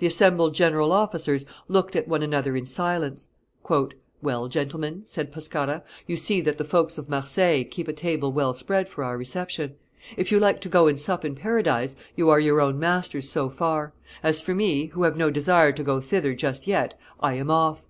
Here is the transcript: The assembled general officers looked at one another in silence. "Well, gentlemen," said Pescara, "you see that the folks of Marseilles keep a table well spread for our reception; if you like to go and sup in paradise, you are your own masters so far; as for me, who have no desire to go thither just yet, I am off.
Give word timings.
The 0.00 0.06
assembled 0.06 0.54
general 0.54 0.92
officers 0.92 1.46
looked 1.66 1.96
at 1.96 2.06
one 2.06 2.22
another 2.22 2.54
in 2.54 2.66
silence. 2.66 3.28
"Well, 4.20 4.46
gentlemen," 4.46 5.00
said 5.06 5.32
Pescara, 5.32 5.82
"you 6.06 6.18
see 6.18 6.42
that 6.42 6.58
the 6.58 6.64
folks 6.64 6.98
of 6.98 7.08
Marseilles 7.08 7.68
keep 7.70 7.88
a 7.88 7.94
table 7.94 8.30
well 8.32 8.52
spread 8.52 8.86
for 8.86 9.02
our 9.02 9.16
reception; 9.16 9.76
if 10.18 10.30
you 10.30 10.38
like 10.38 10.60
to 10.60 10.68
go 10.68 10.88
and 10.88 11.00
sup 11.00 11.24
in 11.24 11.34
paradise, 11.34 11.96
you 12.14 12.28
are 12.28 12.38
your 12.38 12.60
own 12.60 12.78
masters 12.78 13.30
so 13.30 13.48
far; 13.48 13.94
as 14.22 14.42
for 14.42 14.54
me, 14.54 14.88
who 14.88 15.04
have 15.04 15.16
no 15.16 15.30
desire 15.30 15.72
to 15.72 15.82
go 15.82 16.02
thither 16.02 16.34
just 16.34 16.66
yet, 16.66 17.00
I 17.20 17.32
am 17.32 17.50
off. 17.50 17.80